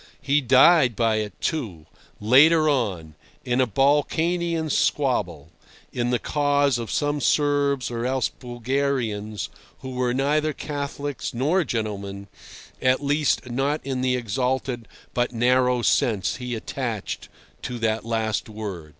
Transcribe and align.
He 0.19 0.41
died 0.41 0.95
by 0.95 1.17
it, 1.17 1.39
too, 1.39 1.85
later 2.19 2.67
on, 2.67 3.13
in 3.45 3.61
a 3.61 3.67
Balkanian 3.67 4.71
squabble, 4.71 5.49
in 5.93 6.09
the 6.09 6.17
cause 6.17 6.79
of 6.79 6.89
some 6.89 7.21
Serbs 7.21 7.91
or 7.91 8.03
else 8.03 8.27
Bulgarians, 8.27 9.49
who 9.81 9.91
were 9.91 10.11
neither 10.11 10.53
Catholics 10.53 11.35
nor 11.35 11.63
gentlemen—at 11.63 13.03
least, 13.03 13.47
not 13.51 13.79
in 13.83 14.01
the 14.01 14.15
exalted 14.15 14.87
but 15.13 15.33
narrow 15.33 15.83
sense 15.83 16.37
he 16.37 16.55
attached 16.55 17.29
to 17.61 17.77
that 17.77 18.03
last 18.03 18.49
word. 18.49 18.89